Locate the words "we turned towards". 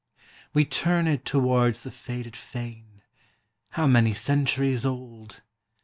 0.51-1.83